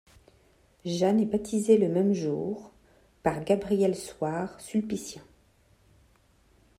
[0.83, 2.71] Jeanne est baptisée le même jour
[3.21, 5.21] par Gabriel Souart, sulpicien.